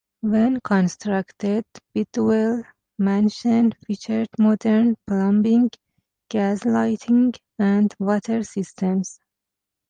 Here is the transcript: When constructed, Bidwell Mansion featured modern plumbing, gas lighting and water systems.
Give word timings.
When 0.21 0.59
constructed, 0.61 1.63
Bidwell 1.93 2.63
Mansion 2.97 3.73
featured 3.85 4.29
modern 4.39 4.95
plumbing, 5.05 5.69
gas 6.27 6.65
lighting 6.65 7.33
and 7.59 7.93
water 7.99 8.41
systems. 8.41 9.19